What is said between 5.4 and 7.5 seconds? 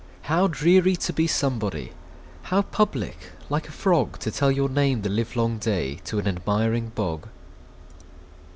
dayTo an admiring bog!